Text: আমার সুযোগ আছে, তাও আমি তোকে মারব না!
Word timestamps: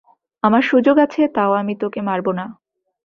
আমার 0.43 0.61
সুযোগ 0.61 0.95
আছে, 0.97 1.21
তাও 1.35 1.51
আমি 1.53 1.73
তোকে 1.75 1.99
মারব 2.01 2.27
না! 2.31 2.45